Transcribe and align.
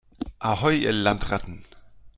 Ahoi, 0.39 0.77
ihr 0.79 0.93
Landratten 0.93 1.63